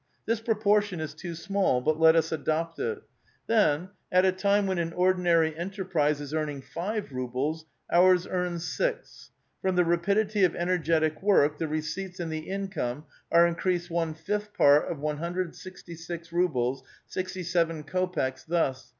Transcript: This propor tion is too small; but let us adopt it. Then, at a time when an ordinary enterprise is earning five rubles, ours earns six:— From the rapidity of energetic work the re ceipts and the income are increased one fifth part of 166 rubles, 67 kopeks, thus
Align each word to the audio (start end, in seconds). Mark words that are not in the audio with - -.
This 0.25 0.41
propor 0.41 0.81
tion 0.81 0.99
is 0.99 1.13
too 1.13 1.35
small; 1.35 1.79
but 1.79 1.99
let 1.99 2.15
us 2.15 2.31
adopt 2.31 2.79
it. 2.79 3.03
Then, 3.45 3.89
at 4.11 4.25
a 4.25 4.31
time 4.31 4.65
when 4.65 4.79
an 4.79 4.93
ordinary 4.93 5.55
enterprise 5.55 6.19
is 6.19 6.33
earning 6.33 6.63
five 6.63 7.11
rubles, 7.11 7.67
ours 7.93 8.25
earns 8.25 8.65
six:— 8.67 9.29
From 9.61 9.75
the 9.75 9.85
rapidity 9.85 10.43
of 10.43 10.55
energetic 10.55 11.21
work 11.21 11.59
the 11.59 11.67
re 11.67 11.81
ceipts 11.81 12.19
and 12.19 12.31
the 12.31 12.49
income 12.49 13.05
are 13.31 13.45
increased 13.45 13.91
one 13.91 14.15
fifth 14.15 14.55
part 14.55 14.91
of 14.91 14.97
166 14.97 16.33
rubles, 16.33 16.81
67 17.05 17.83
kopeks, 17.83 18.43
thus 18.43 18.89